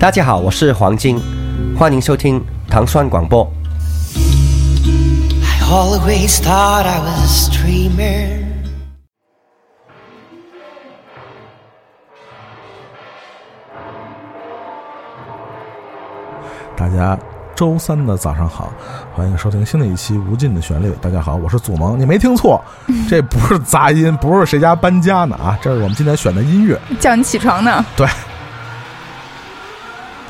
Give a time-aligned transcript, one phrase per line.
[0.00, 1.20] 大家好，我是黄金，
[1.78, 3.46] 欢迎收听糖蒜广播。
[4.16, 8.46] I always thought I was a dreamer.
[16.74, 17.18] 大家
[17.54, 18.72] 周三的早上好，
[19.14, 20.88] 欢迎收听新的一期《无尽的旋律》。
[21.02, 22.58] 大家好，我是祖萌，你没听错，
[23.06, 26.80] 这不是杂音，不是谁家搬家呢啊，这是我们今天选的音乐。
[26.98, 27.84] 叫你起床呢。
[27.94, 28.08] 对，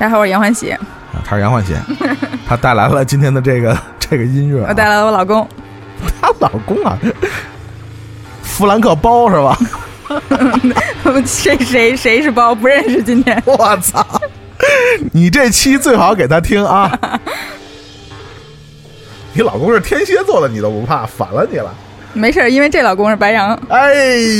[0.00, 0.80] 大家好，我是杨欢喜，啊，
[1.22, 1.74] 他是杨欢喜，
[2.48, 4.68] 他带来了今天的这个这个音乐、啊。
[4.70, 5.46] 我带来了我老公。
[6.22, 6.98] 他老公啊，
[8.42, 9.58] 弗兰克包是吧？
[11.26, 13.02] 谁谁谁是包不认识？
[13.02, 14.02] 今天 我操！
[15.12, 16.98] 你这期最好给他听啊！
[19.34, 21.74] 你老公是天蝎座的，你都不怕，反了你了。
[22.14, 23.54] 没事，因为这老公是白羊。
[23.68, 23.92] 哎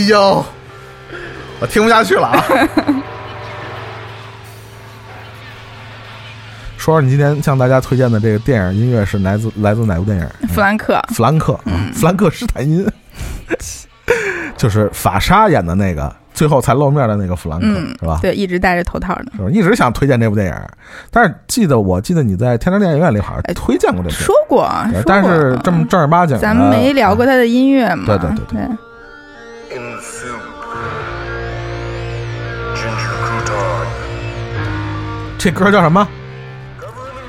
[0.09, 0.42] 呦，
[1.60, 2.45] 我听不下去了啊！
[6.80, 10.27] 说说你今天向大家推荐的这个电影音乐是来自来自哪部电影？
[10.49, 12.88] 弗兰克，弗兰克，嗯、弗兰克施坦因，
[14.57, 18.19] 就是法沙演的那个，最后才露面的那个弗兰克，嗯，是吧？
[18.23, 19.27] 对，一直戴着头套的。
[19.37, 19.51] 是吧？
[19.51, 20.54] 一直想推荐这部电影，
[21.10, 28.04] 但是记得我记得你在天堂电影院里好像哎推荐过这部电影，说过，说过但是这么正儿八经，咱们没聊过他的音乐嘛？
[28.07, 28.76] 对对对对.
[35.37, 36.09] 这歌叫什么？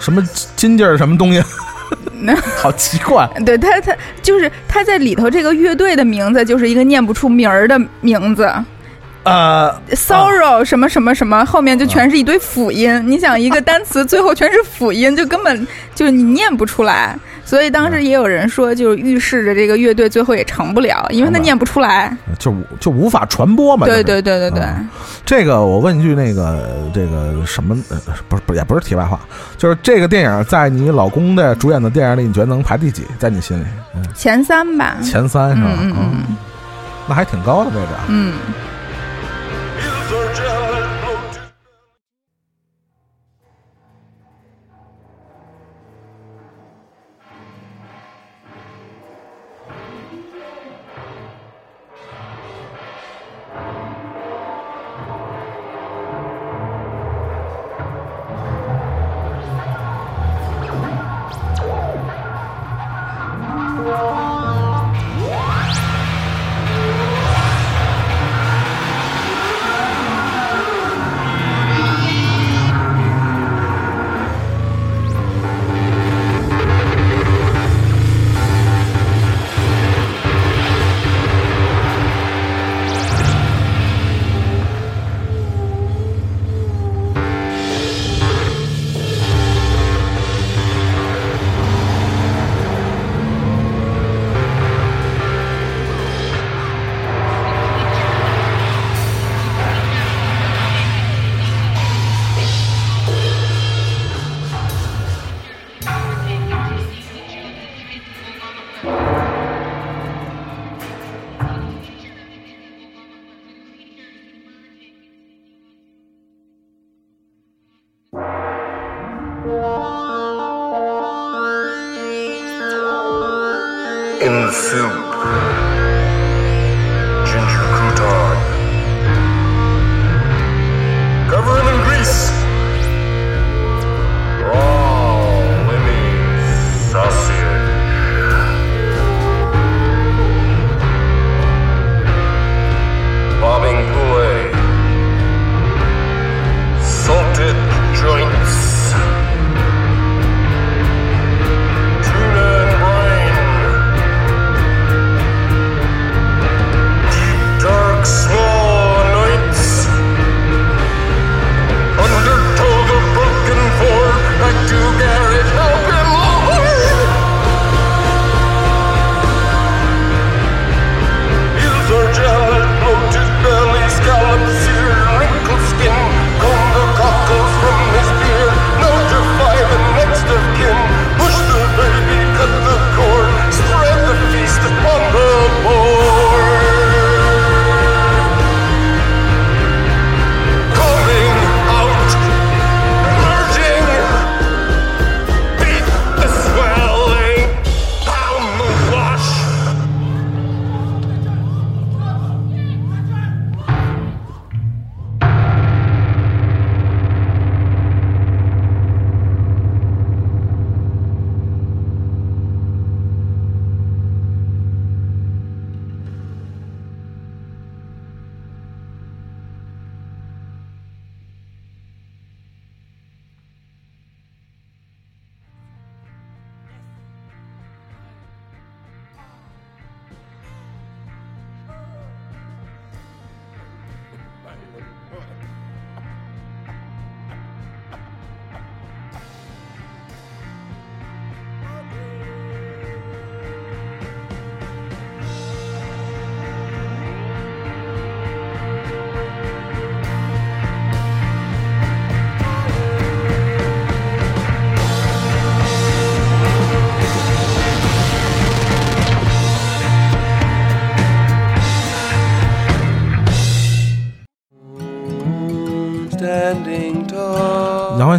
[0.02, 0.22] 什么
[0.58, 1.42] 金劲儿什么东西？
[2.58, 3.28] 好奇怪。
[3.46, 8.52] 对他，他就是他在里头这个乐队的名字就是一个念不出名儿的名字
[9.24, 12.92] 呃，，sorrow 什么什么什么，后面就全是一堆辅音。
[13.08, 17.16] 你想一个单词最后全是辅音，就根本就是你念不出来。
[17.44, 22.16] 所以当时也有人说，就是预示着这个乐队最后也成不了，因为他念不出来。
[22.40, 23.86] 就就无法传播嘛。
[23.86, 24.90] 对对对对对，嗯
[25.26, 29.20] 这个我问一句，那个这个什么，呃，不是不也不是题外话，
[29.58, 33.04] 就是这个电影在你老公的主演的电影里，你觉得能排第几？
[33.20, 33.66] 在你心里，
[33.96, 34.96] 嗯，前三吧。
[35.04, 35.70] 前三是吧？
[35.80, 36.38] 嗯嗯嗯
[37.08, 38.06] 那还挺高的位置啊。
[38.08, 38.34] 嗯，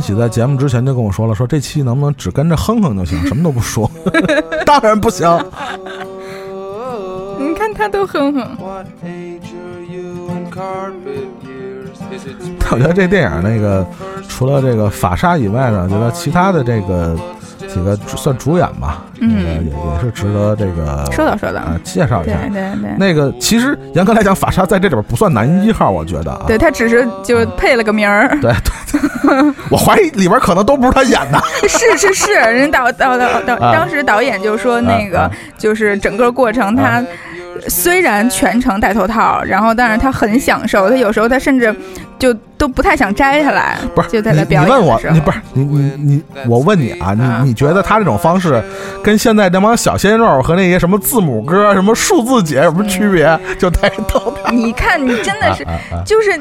[0.02, 3.90] 喜在节目之前就跟我说了，说这期能不能只跟着哼哼就行，什么都不说。
[4.66, 5.26] 当然不行。
[7.38, 8.56] 你看他都哼哼
[12.70, 13.86] 我觉得这电影那个
[14.28, 17.16] 除了这个法沙以外呢，觉得其他的这个
[17.68, 22.36] 几个算主演吧，嗯也也是值得这个说道说道啊介绍一下。
[22.48, 22.90] 对对。
[22.98, 26.44] 那个其实严格来讲，法沙在这里边不算男一号，我觉得啊。
[26.46, 28.52] 对他只是就配了个名儿，对，
[29.70, 31.40] 我怀疑里边可能都不是他演的。
[31.68, 37.02] 是是是，人导导导导， 啊当时导演就说那个啊就是整个过程他。
[37.68, 41.72] 虽然全程戴头套，然后但是他很享受，他有时候他甚至
[42.18, 48.60] 就都不太想摘下来，不是就在那表演你问我你不是你你你，我问你啊，啊你你觉得他这种方式
[49.04, 53.38] 跟现在那帮小鲜肉和那些什么字母哥、什么数字姐有什么区别？
[53.58, 54.50] 就戴头套。
[54.50, 56.32] 你看你真的是啊啊啊就是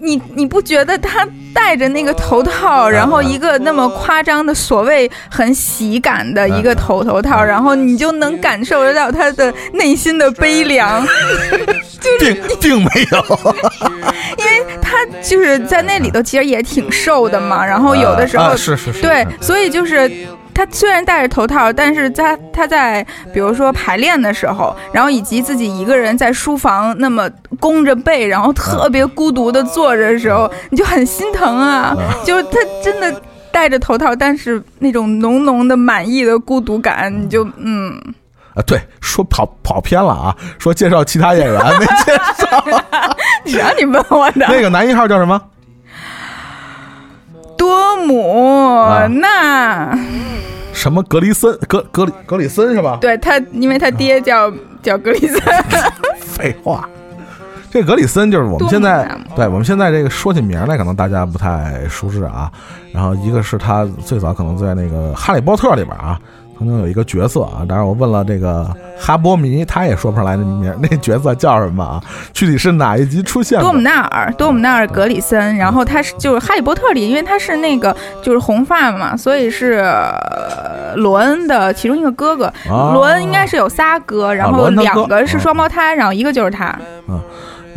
[0.00, 11.06] 你你不觉得他戴着那个头套，然后一个那么夸张的所谓很喜感的一个头头套，然后你就能感受得到他的内心的悲凉，
[12.18, 13.54] 并并没有，
[14.38, 20.10] 因为他就是在那里头其实也挺瘦的嘛，然后有的时候、啊是是是，对，所以就是。
[20.54, 31.96] 他虽然戴着头套，但是他他在比如说排练的时候，然后以及自己一个人在书房那么弓着背，然后特别孤独的坐着的时候，你就很心疼啊。
[32.24, 33.20] 就是他真的
[33.52, 38.00] 戴着头套，但是那种浓浓的满意的孤独感，你就嗯，
[38.54, 42.64] 啊，对，说跑跑偏了啊，说介绍其他演员没介绍，
[43.46, 44.46] 谁让你问我的。
[44.50, 45.40] 那个男一号叫什么？
[47.60, 48.88] 多姆、
[49.20, 49.94] 纳
[50.72, 51.54] 什么格里森？
[51.68, 52.96] 格格里格里森是吧？
[52.98, 54.50] 对他，因为他爹叫
[54.82, 55.38] 叫格里森，
[56.18, 56.88] 废话，
[57.70, 62.50] 这格里森就是我们现在对我们现在这个说起名来，可能大家不太熟知啊。
[62.94, 66.18] 然后一个是他最早可能在那个《哈利波特》里边啊，
[66.60, 67.64] 曾经有一个角色啊。
[67.66, 68.68] 当然我问了这个
[68.98, 72.00] 哈波迷，他也说不上来那名，那角色叫什么啊？
[72.34, 73.64] 具体是哪一集出现的？
[73.64, 82.44] 多姆纳尔，多姆纳尔·格里森，然后他是就是《哈利波特》里，因为他是那个就是红发嘛，所以是呃罗恩的其中一个哥哥。
[82.68, 86.78] 啊罗恩应该是有仨哥，然后两个是双胞胎，然后一个就是他。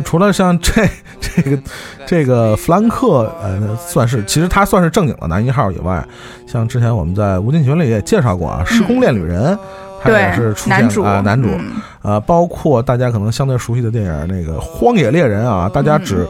[0.02, 0.72] 除了像这
[1.20, 1.58] 这个
[2.06, 6.04] 这个弗兰克，呃，算是其实他算是正经的男一号以外，
[6.46, 9.54] 像之前我们在无尽群里也介绍过啊，《时空恋旅人》
[10.02, 11.72] 他也是出，现男主啊、男主，嗯。
[12.02, 16.26] 呃，包括大家可能相对熟悉的电影那个《荒野猎人》啊，大家只、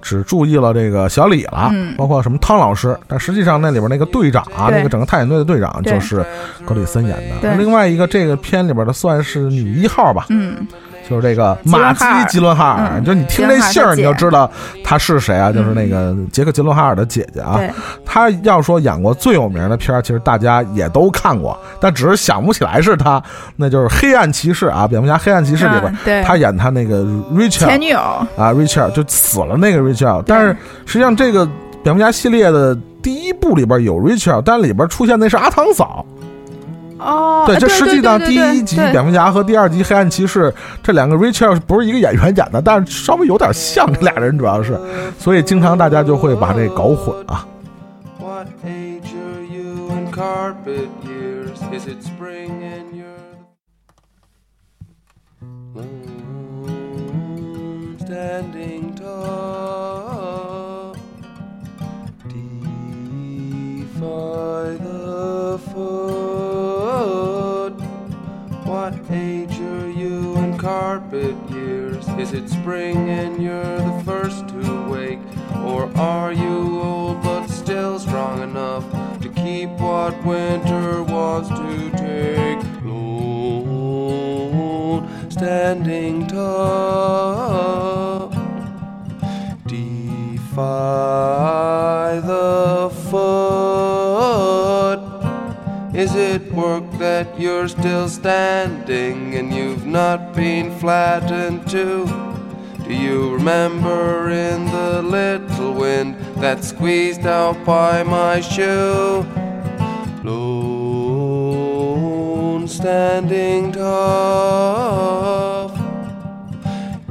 [0.00, 1.94] 只注意了这个小李了，嗯。
[1.98, 6.24] 包括什么汤老师，但实际上那里边那个队长啊，那个整个探险队的队长就是
[6.64, 7.54] 格里森演的。
[7.56, 10.66] 另外一个这个片里边的算是女一号吧，嗯，
[11.08, 14.50] 就是这个伦马基吉伦哈尔，嗯就你听这姓儿你就知道
[14.84, 17.54] 她是谁啊，就是那个杰克吉伦哈尔的姐姐啊。
[17.56, 17.70] 对，
[18.04, 23.22] 她要说演过最有名的片儿，其实大家也都看过，但只是想不起来是她，
[23.56, 26.22] 那就是《黑暗骑士》啊，蝙蝠侠《黑暗骑士》里边嗯，对。
[26.22, 31.48] 她演他那个 Rachel 前女友，啊，Rachel 就死了那个 Rachel，但是实际上这个
[31.82, 36.04] 蝙蝠侠系列的第一部里边有 Rachel，但里边出现那是阿汤嫂。
[36.98, 40.52] 哦，对，呃这实际上第一集蝙蝠侠和第二集黑暗骑士
[40.82, 44.78] 这两个 Richard 不是一个演员演的，但是稍微有点像这俩人，主要是，
[45.18, 47.46] 所以经常大家就会把这搞混啊。
[48.20, 48.46] What
[68.88, 72.08] What age are you in carpet years?
[72.18, 75.18] Is it spring and you're the first to wake?
[75.56, 78.90] Or are you old but still strong enough
[79.20, 82.64] to keep what winter wants to take?
[82.82, 88.30] Lone, standing tall.
[89.66, 90.62] Defy
[92.24, 92.77] the
[97.08, 102.04] that you're still standing and you've not been flattened too?
[102.86, 109.24] Do you remember in the little wind that squeezed out by my shoe?
[110.22, 110.98] Lone
[112.68, 115.72] standing tough.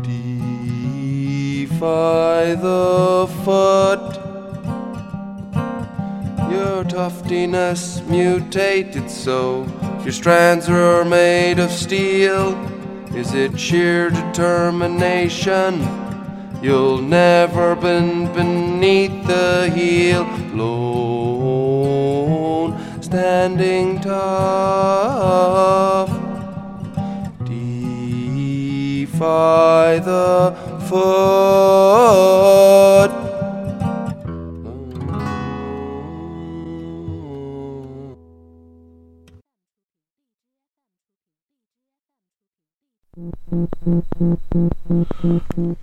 [0.04, 4.06] Defy the foot.
[6.54, 9.66] Your tuftiness mutated so
[10.08, 12.56] your strands are made of steel.
[13.14, 15.82] Is it sheer determination
[16.62, 20.24] You'll never bend beneath the heel
[20.54, 21.84] alone,
[23.04, 24.18] standing tough.
[29.04, 30.56] Defy the
[30.88, 32.08] foot.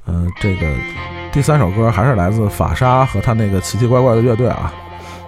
[0.07, 0.67] 呃，这个
[1.33, 4.73] 第三首歌还是来自法沙和他那个奇奇怪怪的乐队啊，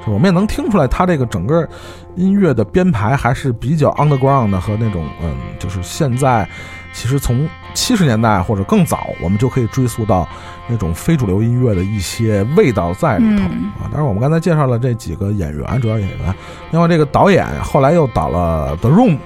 [0.04, 1.68] 就我们也能听出来，他这个整个
[2.14, 6.48] 音乐的编排还是比较 underground 的和那种嗯，就是现在
[6.92, 10.26] 其实从七十年代或者更早，我们就可以追溯到
[10.66, 13.90] 那种非主流音乐的一些味道在里头、嗯啊。
[13.92, 16.34] 当然，我们刚才介绍了这几个演员，主要演员，
[16.70, 19.20] 另外这个导演后来又导了《The Room》啊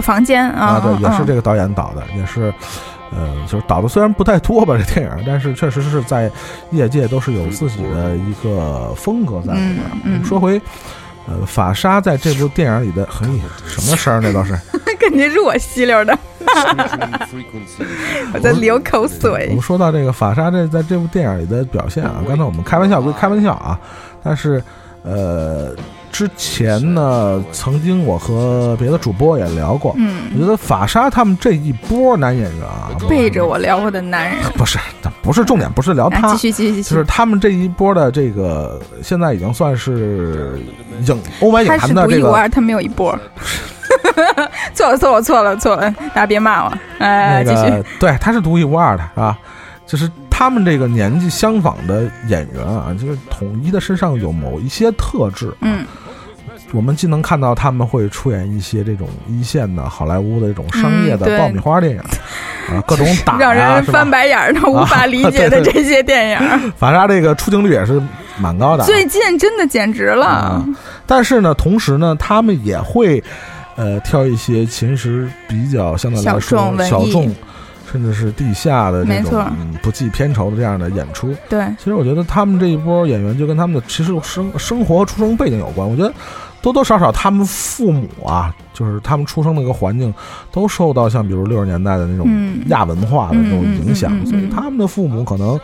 [0.00, 2.52] 房间啊啊，对，也是这个个导演导的，也是，
[3.10, 6.30] 呃，就是导的虽然不太多吧，这电影，但是确实是在
[6.70, 9.80] 业界都是有自己的一个风格在里边。
[10.04, 10.60] 嗯嗯说回，
[11.26, 13.26] 呃，法沙在这部电影里的，嘿，
[13.66, 14.58] 什么声儿那都是？
[15.02, 16.16] 肯定是我吸溜的，
[18.32, 19.60] 我在流口水我们。
[19.60, 23.76] 说到这个法沙这在这部电影里的表现啊，刚才我们开玩笑归开玩笑啊，
[24.22, 24.62] 但是
[25.02, 25.74] 呃，
[26.12, 34.78] 之前呢，曾经我和别的主播也聊过，嗯我嗯，觉得法沙他们这一波男演员啊，背着我聊我的男人， 不是，
[35.22, 40.60] 不是重点，不是聊来他，继续继续继续，就是他们这一波的这个，现在已经算是
[41.06, 43.18] 影欧美影坛的这个独一无二，他没有一波。
[44.74, 46.72] 错了错了错了错了，大家别骂我。
[46.98, 47.84] 哎，继续。
[47.98, 49.36] 对，他是独一无二的，啊？
[49.86, 50.10] 就是
[50.42, 55.54] 他们这个年纪相仿的演员啊，就是统一的身上有某一些特质、啊。
[55.60, 55.86] 嗯，
[56.72, 62.00] 我们既能看到他们会出演一些这种一线的好莱坞的这种商业的爆米花电影，
[62.74, 64.10] 啊， 各种打让人翻？
[64.10, 66.38] 白眼儿的、无法理解的这些电影，
[66.76, 68.02] 法沙这个出镜率也是
[68.36, 68.86] 蛮高的啊。
[68.86, 70.66] 最近真的简直了啊。
[71.06, 73.22] 但是呢，同时呢，他们也会，
[73.76, 77.32] 呃，挑一些其实比较相对来小说小众，
[77.92, 81.34] 甚至是地下的这种嗯不计片酬的这样的演出。
[81.48, 85.86] 对，其实我觉得他们这一波演员就跟他们的其实生生活和出生背景有关。
[85.88, 86.12] 我觉得
[86.62, 90.12] 多多少少他们父母啊，就是他们出生那个环境，
[90.50, 95.60] 都受到像比如六十年代的那种嗯亚文化的这种影响，所以他们的父母可能。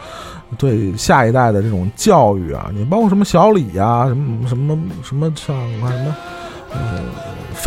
[0.57, 6.17] 对下一代的这种教育啊，你包括什么小李呀、什么什么什么像我看什么，
[6.73, 7.01] 呃，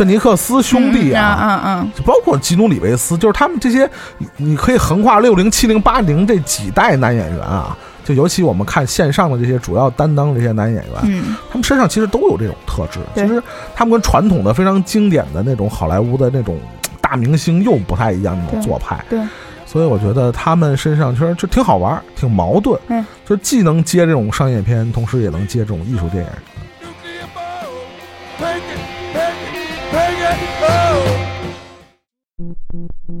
[0.04, 12.98] 费尼克斯兄弟啊，嗯嗯嗯，就包括吉努里维斯，就是他们这些，你你可以横跨六零、七零、八零这几代男演员啊，就尤其我们看线上的这些主要担当这些男演员，嗯他们身上其实都有这种特质。
[13.14, 13.40] 其实
[13.76, 16.58] 他们跟传统的非常经典的那种好莱坞的那种
[17.00, 19.04] 大明星又不太一样那种做派。
[19.08, 19.20] 对，
[19.64, 26.30] 所以我觉得他们身上其实就挺好玩，挺矛盾，嗯，就既能接这种商业片，同时也能接这种艺术电影。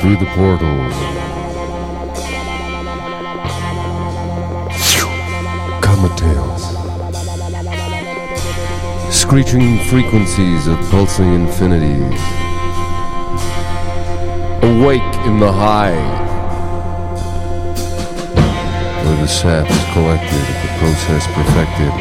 [0.00, 0.94] through the portals.
[5.82, 6.20] Comet.
[9.12, 12.18] Screeching frequencies of pulsing infinities.
[14.62, 16.20] Awake in the hive.
[19.04, 21.92] Where the sap is collected, the process perfected.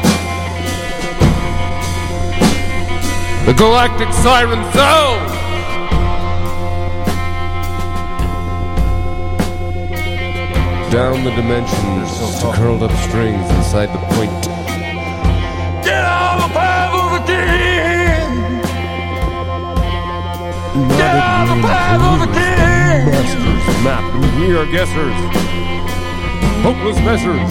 [3.46, 5.29] The galactic siren zone!
[10.92, 14.32] down the dimensions to curled up strings inside the point.
[15.86, 18.62] Get all the power again!
[20.98, 23.06] Get all the power again!
[23.06, 25.14] Masters map, and we are guessers.
[26.64, 27.50] Hopeless measures.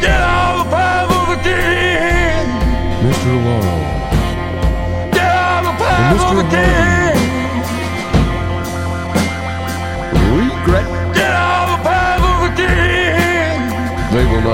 [0.00, 2.46] Get all the power again!
[3.02, 3.32] Mr.
[3.44, 3.82] Laurel.
[5.10, 6.91] Get all the power again!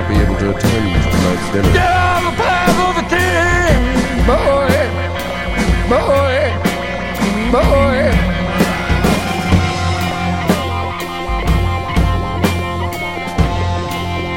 [0.09, 1.73] be able to attend tonight's dinner.
[1.73, 3.81] Get out the path of the king,
[4.25, 4.73] boy,
[5.93, 6.35] boy,
[7.53, 7.97] boy.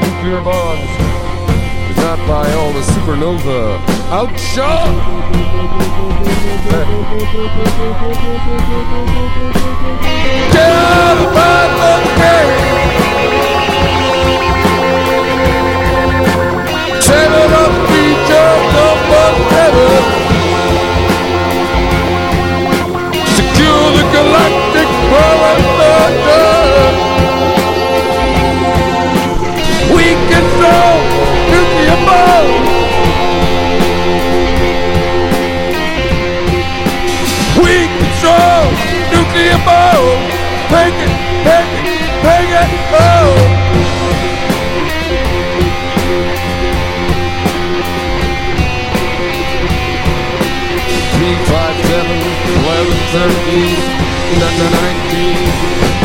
[0.02, 0.92] Nuclear bonds
[1.90, 3.80] is not by all the supernova
[4.12, 4.96] outshone.
[10.52, 13.61] Get out the path of the king.
[39.12, 40.22] Nuclear bomb.
[40.68, 41.12] Take it,
[41.44, 43.61] take it, take it, oh.
[53.12, 53.92] 30s,
[54.32, 56.01] in the 90s.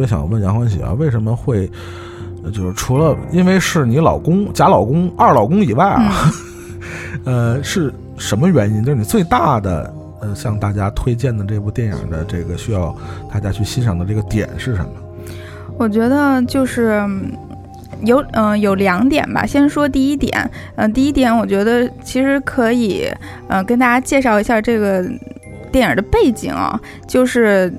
[0.00, 1.70] 别想问杨欢喜啊，为什么会，
[2.42, 6.32] 呃就是除了因为是你老公、假老公、二老公以外啊，
[7.24, 8.82] 呃，是什么原因？
[8.82, 12.96] 就是你最大的，呃，向大家推荐的这部电影的这个需要
[13.32, 14.90] 大家去欣赏的这个点是什么？
[15.78, 17.32] 我觉得就是嗯
[18.02, 19.44] 有嗯、有两点吧。
[19.44, 23.06] 先说第一点，嗯、第一点我觉得其实可以
[23.48, 25.04] 呃跟大家介绍一下这个
[25.70, 27.72] 电影的背景啊，就是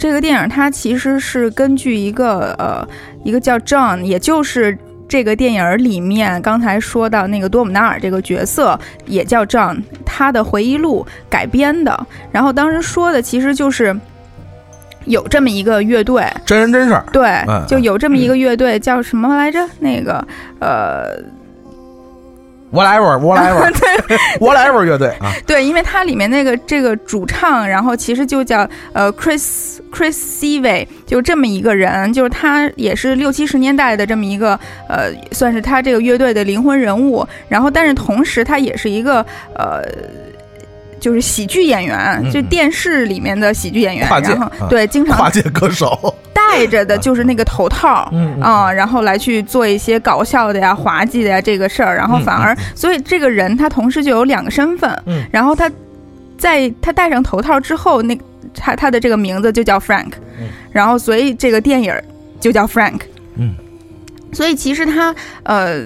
[0.00, 2.88] 这个电影它其实是根据一个呃
[3.22, 4.76] 一个叫 John，也就是。
[5.10, 12.06] 这个电影里面，刚才说到那个多姆纳尔这个角色也叫 John，他的回忆录改编的。
[12.30, 13.98] 然后当时说的其实就是
[15.06, 19.58] 有这么一个乐队，真人真事儿，对嗯，就有这么一个乐队，叫什么来着？
[19.80, 20.24] 那个
[20.60, 21.20] 呃，
[22.72, 23.70] whatever whatever
[24.38, 37.26] whatever 乐队啊，对，因为它里面那个这个主唱，然后其实就叫呃 Chris Chris Seavey，就这么一个人，就是他也是六七十年代的这么一个呃，算是他这个乐队的灵魂人物。
[37.48, 39.82] 然后，但是同时他也是一个呃。
[41.00, 42.30] 就是喜剧演员，嗯。
[42.30, 44.68] 就电视里面的喜剧演员，跨界然后啊。
[44.68, 55.24] 对，经常跨界歌手， 戴着的就是那个头套，嗯嗯啊、然后来去做一些搞笑的呀、滑稽的呀这个事儿，然后反而，所以这个人他同时就有两个身份，嗯。
[55.32, 55.70] 然后他
[56.38, 58.18] 在他戴上头套之后，那
[58.54, 60.48] 他他的这个名字就叫 Frank，、嗯。
[60.72, 61.94] 然后所以这个电影
[62.40, 63.00] 就叫 Frank，
[63.36, 63.54] 嗯，
[64.32, 65.84] 所以其实他呃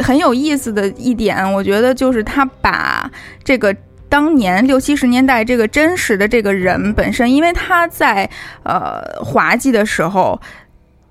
[0.00, 3.10] 很有意思的一点，我觉得就是他把
[3.44, 3.74] 这个
[4.08, 8.28] 当年六七十年代这个真实的这个人本身，因为他在
[8.62, 10.40] 呃滑稽的时候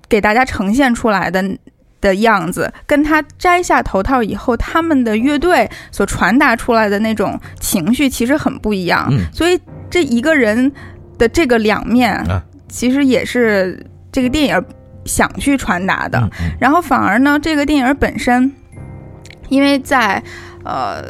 [0.08, 1.42] 给大家呈现出来的
[2.00, 9.08] 的样子，跟他摘下头套以后，他们的乐队所传达出来的那种情绪其实很不一样。
[9.10, 10.72] 嗯所以这一个人
[11.18, 14.64] 的这个两面啊，其实也是这个电影
[15.04, 16.18] 想去传达的。
[16.18, 18.52] 嗯嗯然后反而呢，这个电影本身，
[19.48, 20.22] 因为在
[20.64, 21.02] 呃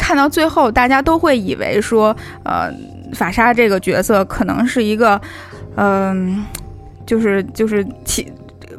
[0.00, 2.72] 看到最后，大家都会以为说，呃，
[3.14, 5.20] 法沙这个角色可能是一个，
[5.76, 6.44] 嗯、
[7.04, 8.26] 就是就是其。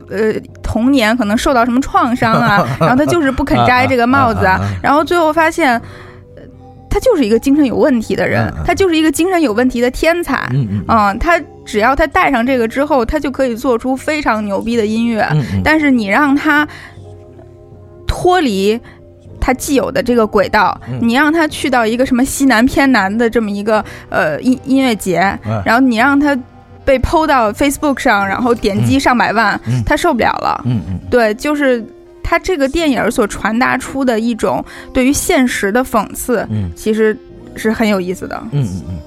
[0.09, 5.71] 呃，童年可能受到什么创伤啊， 然后他就是不肯摘这个帽子啊然后最后发现，
[6.35, 6.43] 呃
[6.89, 15.21] 他就是一个精神有问题的人他就是一个精神有问题的天才，嗯嗯嗯，他只要他戴上这个之后，他就可以做出非常牛逼的音乐。
[15.31, 16.67] 嗯嗯但是你让他
[18.05, 18.77] 脱离
[19.41, 26.37] 他既有的这个轨道，嗯你让他去到一个什么西南偏南的这么一个呃音音乐节，哎然后你让他
[26.85, 30.61] 被抛到 Facebook 上，然后点击上百万，嗯他受不了了。
[30.65, 31.83] 嗯嗯对，就是
[32.23, 37.17] 他这个电影所传达出的一种对于现实的讽刺，嗯其实
[37.55, 38.41] 是很有意思的。
[38.51, 38.99] 嗯嗯嗯。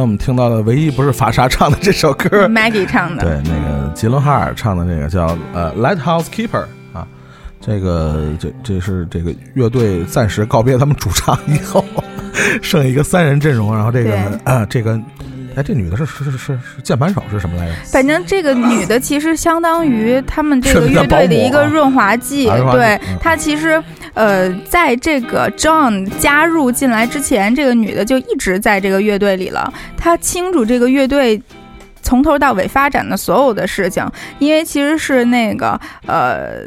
[0.00, 6.64] 天我们听到的唯一不是法莎唱的这首歌， Maggie 唱的，对，那个吉伦哈尔唱的那个叫呃《Lighthouse Keeper》
[6.98, 7.06] 啊，
[7.60, 11.84] 这个这这是这个乐队暂时告别他们主唱以后，
[12.62, 14.38] 剩一个三人阵容，然后这个对。
[14.44, 14.98] 啊这个，
[15.60, 17.72] 哎，这女的是是是是是键盘手是什么来着？
[17.92, 23.82] 反正这个女的其实相当于他们这个乐队的一个啊润滑剂，对嗯她其实
[24.14, 31.40] 呃，在这个 John 加入进来之前，这个女的就一直在这个乐队里了，她清楚这个乐队。
[32.02, 34.06] 从头到尾发展的所有的事情，
[34.38, 36.62] 因为其实是那个呃，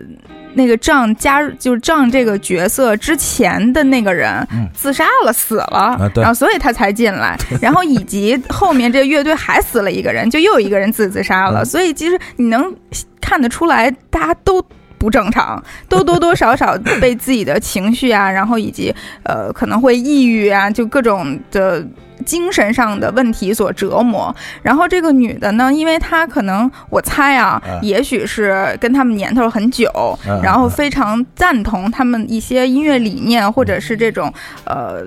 [0.54, 4.68] 那个仗加入就是仗这个角色之前的那个人嗯。
[4.74, 11.66] 自杀了，死了，啊然后所以他才进来， 然后以及后面这个乐队还死了一个人，就又有一个人自自杀了，嗯。
[11.66, 12.74] 所以其实你能
[13.22, 14.64] 看得出来，大家都。
[14.96, 21.86] 不正常， 都多多少少被自己的情绪啊，然后以及呃可能会抑郁啊，就各种的
[22.26, 24.36] 精神上的问题所折磨。
[24.62, 29.90] 然后这个女的呢，因为她可能我猜啊，嗯也许是跟他们年头很久，
[30.28, 34.32] 嗯然后非常赞同他们一些音乐理念，或者是这种
[34.66, 35.04] 呃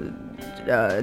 [0.67, 1.03] 呃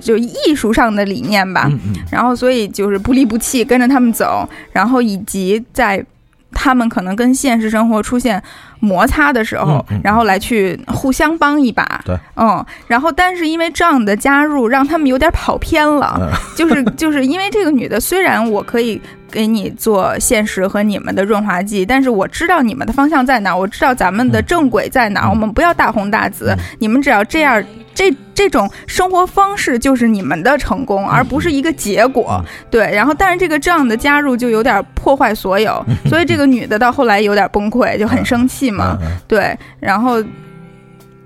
[0.00, 1.68] 就艺术上的理念吧。
[1.70, 6.04] 嗯嗯然后所以就是不离不弃，跟着他们走，然后以及在
[6.54, 8.42] 他们可能跟现实生活出现
[8.80, 12.00] 摩擦的时候，然后来去互相帮一把。
[12.04, 19.00] 对，嗯，然后但是因为这样的加入，让他们有点跑偏了，嗯就是就是因为这个女的，虽然我可以。
[19.32, 25.30] 给你做现实和你们的润滑剂，但是我知道你们的方向在哪，我知道咱们的正轨在哪，嗯。
[25.30, 26.58] 我们不要大红大紫，嗯。
[26.78, 27.64] 你们只要这样，
[27.94, 32.38] 这这种生活方式就是你们的成功，而不是一个结果。
[32.38, 32.44] 嗯。
[32.70, 38.98] 对，然后但是这个这样的加入就有点破坏所有，所以这个女的到后来有点崩溃，就很生气嘛。
[39.00, 40.22] 嗯对，然后，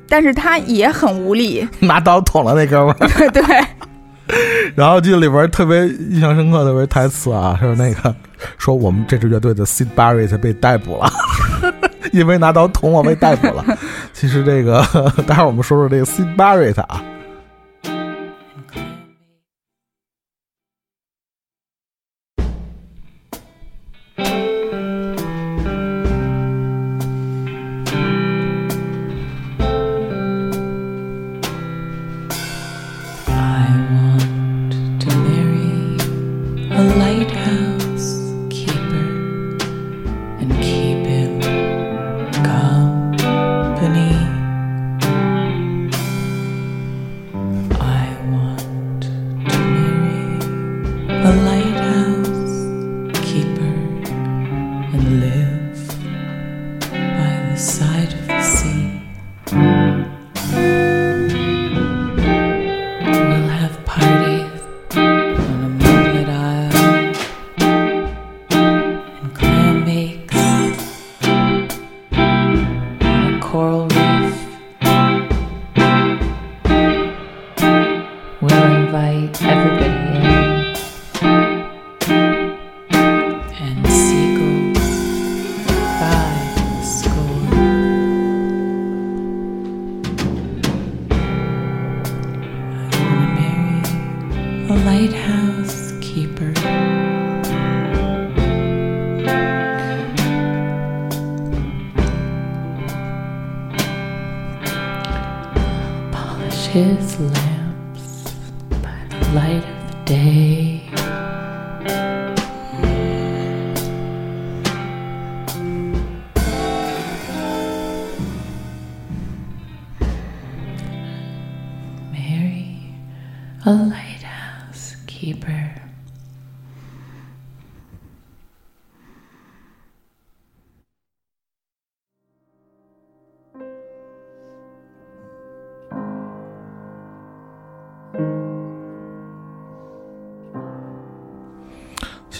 [0.08, 1.66] 但是他也很无力。
[1.80, 3.08] 嗯 拿刀捅了那哥们儿。
[3.18, 3.42] 对 对，
[4.74, 8.14] 然后记得里边特别印象深刻的是台词啊，是那个
[8.58, 11.10] 说我们这支乐队的 Sid Barrett 被逮捕了，
[12.12, 13.64] 因为拿刀捅我被逮捕了。
[14.12, 14.82] 其实这个
[15.26, 17.02] 待会儿我们说说这个 Sid Barrett 啊，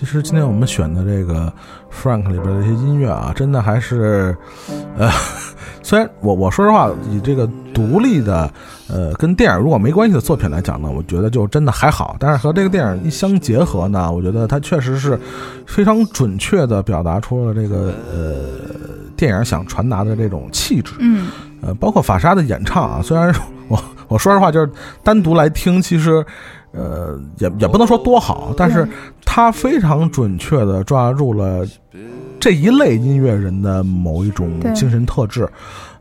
[0.06, 1.52] 实今天我们选的这个
[1.92, 4.34] Frank 里边的一些音乐啊，真的还是，
[4.96, 5.10] 呃，
[5.82, 8.50] 虽然我我说实话，以这个独立的，
[8.88, 12.16] 呃，跟电影如果没关系的作品来讲呢，我觉得就真的还好。
[12.18, 15.18] 但是和这个电影一相结合呢，我觉得它确实是
[15.66, 18.74] 非常准确的表达出了这个呃
[19.16, 20.92] 电影想传达的这种气质。
[21.00, 21.28] 嗯
[21.62, 23.34] 呃，包括法莎的演唱啊，虽然
[23.68, 24.70] 我我说实话，就是
[25.02, 26.24] 单独来听，其实
[26.76, 28.86] 呃也也不能说多好，但是
[29.24, 31.66] 他非常准确的抓住了
[32.38, 35.48] 这一类音乐人的某一种精神特质。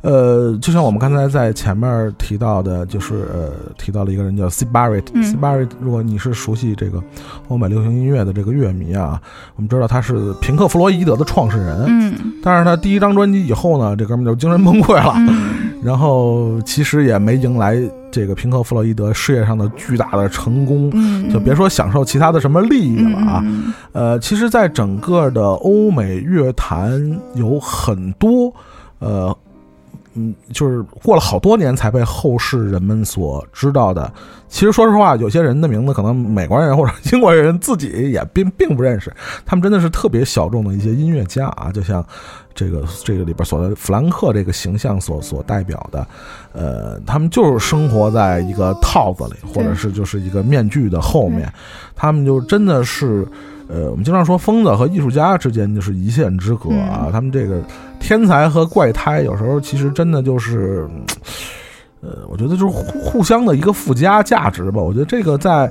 [0.02, 5.06] 呃，就像我们刚才在前面提到的，就是呃提到了一个人叫 C Barrett。
[5.16, 7.02] 嗯 C Barrett，如果你是熟悉这个
[7.48, 9.20] 欧美流行音乐的这个乐迷啊，
[9.56, 11.86] 我们知道他是平克·弗洛伊德的创始人。
[11.88, 15.14] 嗯但是他第一张专辑以后呢，这哥们就精神崩溃了。
[15.16, 17.80] 嗯 然后其实也没迎来
[18.12, 23.42] 这个平克·弗洛伊德事业上的巨大的成功，嗯，就别说享受其他的什么利益了啊。
[23.46, 28.52] 嗯呃，其实，在整个的欧美乐坛有很多，
[28.98, 29.38] 呃，
[30.16, 34.12] 嗯，就是过了好多年才被后世人们所知道的。
[34.48, 39.14] 其实，说实话，有些人的名字可能美国人或者英国人自己也并并不认识，
[39.46, 42.06] 他们真的是特别小众的一些音乐家啊，就像
[42.54, 46.08] 这个这个里边所谓弗兰克这个形象所所代表的，
[46.54, 51.52] 呃，他们就是生活在一个套子里，或者是就是一个面具的后面，
[51.96, 53.28] 他们就真的是。
[53.68, 57.60] 呃，我们经常说疯子和艺术家之间就是一线之隔啊，他们这个
[58.06, 61.02] 天才和怪胎有时候其实真的就是，嗯
[62.02, 64.80] 呃，我觉得就是互互相的一个附加价值吧。
[64.80, 65.68] 我觉得这个在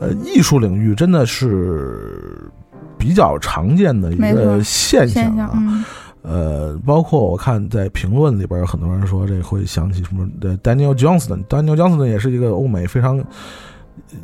[0.00, 2.50] 呃艺术领域真的是
[2.98, 5.52] 比较常见的一个现象啊。
[5.54, 5.84] 嗯
[6.22, 13.24] 呃，包括我看在评论里边有很多人说这会想起什么的 Daniel Johnston，Daniel Johnston 也是一个欧美非常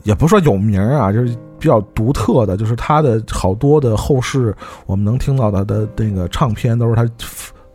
[0.02, 4.52] 也不是说有名啊，就是比较独特的，就是他的好多的后世
[4.84, 7.08] 我们能听到他的那个唱片都是他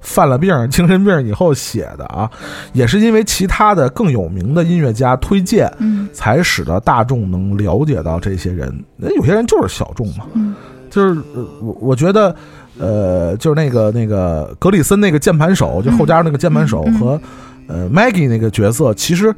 [0.07, 2.31] 犯了病、精神病以后写的啊，
[2.71, 8.73] 也是因为其他的更有名的音乐家推荐，嗯才使得大众能了解到这些人。
[8.95, 10.55] 那有些人就是小众嘛，嗯
[10.89, 12.33] 就是呃我我觉得，
[12.79, 17.19] 呃，就是那个那个格里森那个键盘手，就后加入那个键盘手和
[17.67, 19.35] 呃 Maggie 那个角色，其实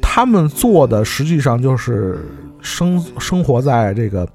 [0.00, 2.24] 他们做的实际上就是
[2.60, 4.26] 生生活在这个。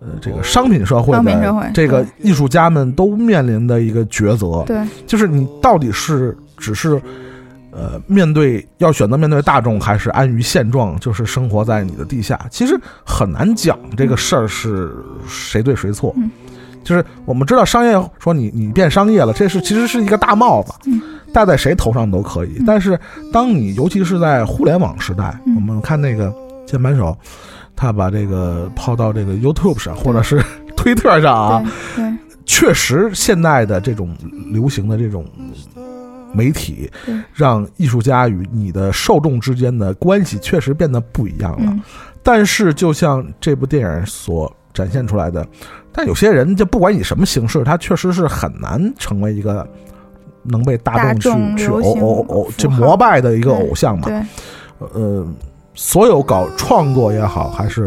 [0.00, 7.00] 呃，这个商品社会商品社会的这个艺术家们都面临的一个抉择，对，就是你到底是只是
[7.70, 12.40] 呃面对要选择面对大众，还是安于现状，就是生活在你的地下？
[12.50, 14.90] 其实很难讲这个事儿是
[15.28, 16.14] 谁对谁错。
[16.16, 16.30] 嗯
[16.82, 20.98] 就是我们知道商业说你你变商业了，这是其实是一个大帽子，嗯
[21.30, 22.60] 戴在谁头上都可以。
[22.66, 22.98] 但是
[23.30, 26.34] 当你尤其是在互联网时代，嗯我们看那个
[26.66, 27.14] 键盘手，
[27.74, 30.42] 他把这个抛到这个 YouTube 上或者是
[30.76, 31.72] 推特上啊，
[32.44, 34.14] 确实，现代的这种
[34.52, 35.24] 流行的这种
[36.32, 36.90] 媒体，
[37.32, 41.70] 让艺术家与你的受众之间的关系确实变得不一样了。
[41.70, 41.80] 嗯。
[42.22, 45.46] 但是，就像这部电影所展现出来的，
[45.90, 49.66] 但有些人就不管以什么形式，他确实是很难成为一个
[50.42, 54.08] 能被大众去去偶偶偶去膜拜的一个偶像嘛。
[54.08, 54.22] 对，
[54.92, 55.26] 呃，
[55.82, 57.84] 所有搞创作也好，还是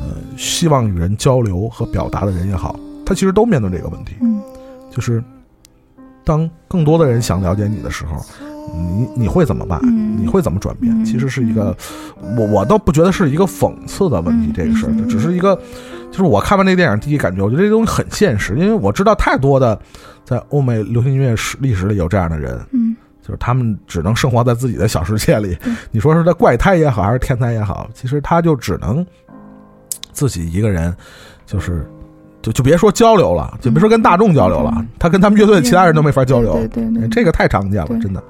[0.00, 2.74] 呃希望与人交流和表达的人也好，
[3.06, 4.42] 他其实都面对这个问题，嗯。
[4.90, 5.22] 就是
[6.24, 8.20] 当更多的人想了解你的时候，
[8.74, 9.78] 你你会怎么办？
[9.84, 10.16] 嗯。
[10.20, 10.92] 你会怎么转变？
[11.00, 11.04] 嗯。
[11.04, 11.74] 其实是一个，
[12.36, 14.52] 我我倒不觉得是一个讽刺的问题，嗯。
[14.52, 15.54] 这个事儿，只是一个，
[16.10, 19.78] 就是我看完这个电影第一感觉，我觉得这东西很现实，因为我知道太多的
[20.24, 22.95] 在欧美流行音乐史历史里有这样的人，嗯
[23.26, 25.58] 就是他们只能生活在自己的小世界里。
[25.90, 29.04] 你说是他怪胎也好，还是天才也好，其实他就只能
[30.12, 30.94] 自己一个人，
[31.44, 31.84] 就是
[32.40, 36.52] 就就别说交流了，就别说跟大众交流了，嗯他跟他们乐队其他人都没法交流。
[36.68, 38.22] 对对，这个太常见了，真的。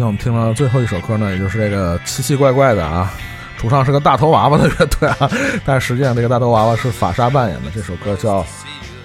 [0.00, 3.12] 天我们听到最后一首歌呢，也就是这个奇奇怪怪的啊，
[3.58, 5.30] 主唱是个大头娃娃的乐队啊，
[5.64, 7.70] 但实际上这个大头娃娃是法莎扮演的。
[7.74, 8.40] 这首歌叫《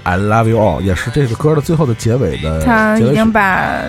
[0.04, 3.32] I Love You All》，也是这个歌的最后的结尾的他已经结尾曲。
[3.32, 3.82] 把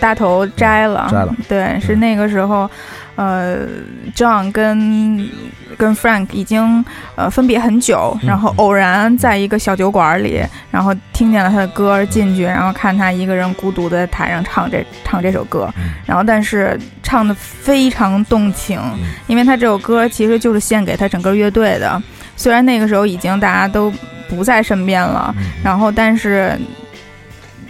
[0.00, 1.36] 大头摘了，摘了。
[1.48, 2.68] 对，是那个时候，
[3.16, 3.66] 呃
[4.14, 5.28] ，John 跟
[5.76, 6.84] 跟 Frank 已经
[7.14, 15.72] 呃分别很久，然后偶然在一个小酒馆里，然后听见了他的歌进去，然后看他一个人孤独的在台上唱这唱这首歌，
[16.06, 18.80] 然后但是唱的非常动情，
[19.26, 22.02] 因为他这首歌其实就是献给他整个乐队的，
[22.36, 23.92] 虽然那个时候已经大家都
[24.28, 26.58] 不在身边了，然后但是。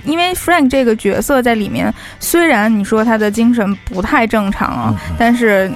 [0.04, 5.70] 因为 Frank 这个角色在里面，虽然你说他的精神不太正常啊，但是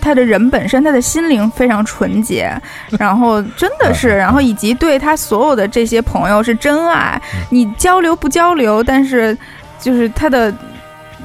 [0.00, 2.50] 他的人本身，他的心灵非常纯洁，
[2.98, 7.20] 然后真的是，然后以及对他所有的这些朋友是真爱。
[7.50, 9.36] 你交流不交流，但是
[9.80, 10.52] 就是他的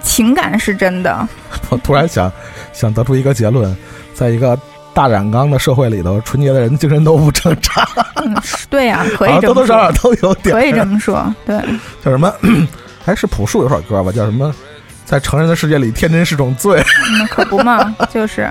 [0.01, 1.27] 情感是真的。
[1.69, 2.31] 我突然想
[2.73, 3.75] 想得出一个结论，
[4.13, 4.57] 在一个。
[4.93, 7.87] 大染缸的社会里头，纯洁的人精神都不正常。
[8.15, 8.35] 嗯，
[8.69, 10.55] 对呀， 可以多多少少都有点。
[10.55, 11.57] 可以这么说，对。
[12.03, 12.33] 叫什么？
[13.03, 14.11] 还 是朴树有首歌吧？
[14.11, 14.53] 叫什么？
[15.05, 16.81] 在成人的世界里，天真是种罪。
[16.81, 18.49] 嗯，可不嘛， 就是。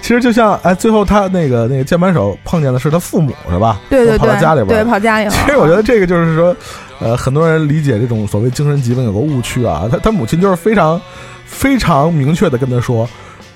[0.00, 3.80] 其实就像哎，最后他那个那个键盘手碰见的是他父母，是吧？
[3.88, 4.18] 对对对。
[4.18, 5.30] 跑到家里边，对，跑家里。
[5.30, 6.56] 其实我觉得这个就是说，
[6.98, 9.88] 呃，很多人理解这种所谓精神疾病有个误区啊。
[9.90, 11.00] 他他母亲就是非常
[11.44, 13.08] 非常明确的跟他说。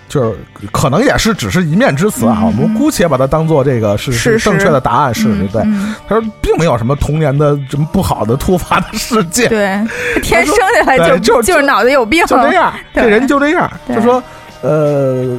[0.08, 0.36] 就是
[0.70, 5.62] 可能也是只是一面之词啊，我们姑且把它当做这个是是正确的答案，是对对。
[6.08, 9.84] 他说并没有什么童年的什么不好的突发的事件，对，
[10.22, 13.70] 天生下来就就就是脑子有病，就这样，这人就这样。
[13.92, 14.22] 就说
[14.62, 15.36] 呃，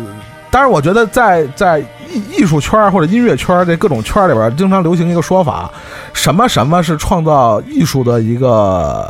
[0.52, 5.72] 当然我觉得在在艺艺术圈或者音乐圈这各种圈里边，经常流行一个说法，
[6.14, 9.10] 什么什么是创造艺术的一个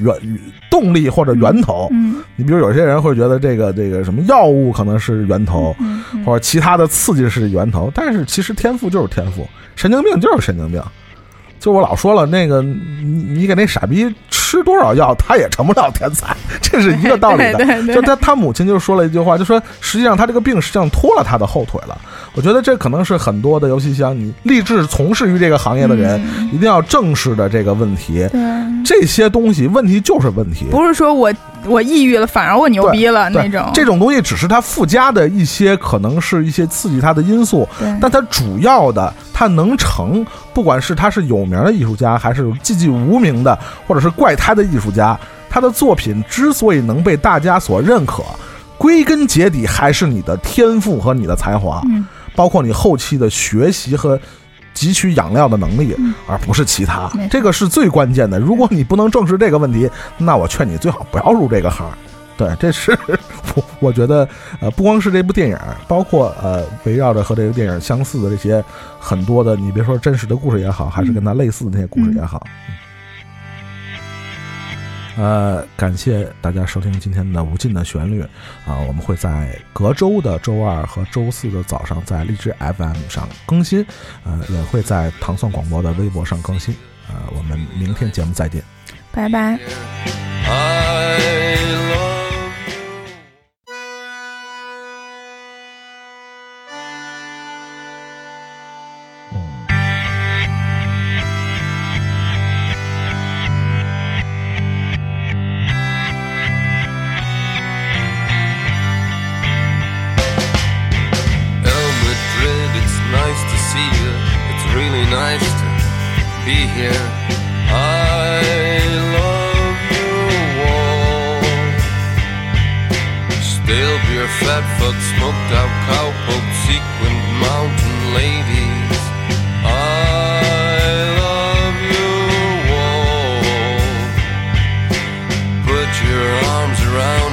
[0.00, 0.14] 源。
[0.72, 5.76] 动力或者源头，嗯，你比如有些人会觉得这个这个什么药物可能是源头，
[6.24, 9.46] 或者其他的刺激是源头，但是其实天赋就是天赋，
[9.76, 10.82] 神经病就是神经病。
[11.60, 17.94] 就我老说了，那个你你给那傻逼吃多少药，他也成不了天才， 这是一个道理的。
[17.94, 21.96] 就他他母亲就说了一句话，就说实际上他这个病实际上拖了他的后腿了。
[22.34, 26.20] 我觉得这可能是很多的，游戏像你立志从事于这个行业的人，
[26.52, 28.28] 一定要正视的这个问题。
[28.84, 31.32] 这些东西问题就是问题，不是说我
[31.66, 33.70] 我抑郁了，反而我牛逼了那种。
[33.72, 37.68] 这种东西只是它附加的一些，可能是一些刺激它的因素，
[38.00, 39.12] 但它主要的。
[39.34, 40.24] 它能成，
[40.54, 43.58] 不管是他是有名的艺术家，还是寂寂无名的，
[43.88, 45.18] 或者是怪胎的艺术家，
[45.50, 48.22] 他的作品之所以能被大家所认可，
[48.78, 51.82] 归根结底还是你的天赋和你的才华，
[52.34, 54.18] 包括你后期的学习和
[54.74, 55.94] 汲取养料的能力，
[56.26, 57.10] 而不是其他。
[57.30, 58.38] 这个是最关键的。
[58.38, 61.86] 如果你不能正视这个问题，那我劝你最好不要入这个行。
[62.34, 62.98] 对，这是
[63.54, 64.26] 我我觉得，
[64.58, 68.64] 呃，不光是这部电影，包括呃，围绕着和这个电影相似的这些
[68.98, 72.44] 很多的，你别说真实的故事也好，还是跟它类似的那些故事也好。
[75.16, 78.22] 呃，感谢大家收听今天的《无尽的旋律》
[78.66, 83.84] 啊，我们会在隔周的周二和周四的早上在荔枝 FM 上更新，
[84.24, 86.74] 呃，也会在糖蒜广播的微博上更新。
[87.08, 88.62] 呃，我们明天节目再见，
[89.12, 89.58] 拜拜。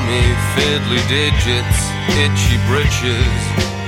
[0.10, 0.22] me
[0.56, 1.80] fiddly digits,
[2.18, 3.79] itchy britches.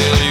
[0.00, 0.25] still